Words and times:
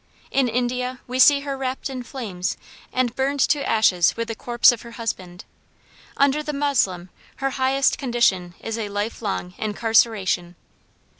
In 0.31 0.47
India 0.47 0.99
we 1.05 1.19
see 1.19 1.41
her 1.41 1.55
wrapped 1.55 1.87
in 1.87 2.01
flames 2.01 2.57
and 2.91 3.15
burned 3.15 3.39
to 3.41 3.63
ashes 3.69 4.17
with 4.17 4.29
the 4.29 4.35
corpse 4.35 4.71
of 4.71 4.81
her 4.81 4.93
husband. 4.93 5.45
Under 6.17 6.41
the 6.41 6.53
Moslem 6.53 7.11
her 7.35 7.51
highest 7.51 7.99
condition 7.99 8.55
is 8.61 8.79
a 8.79 8.89
life 8.89 9.21
long 9.21 9.53
incarceration. 9.59 10.55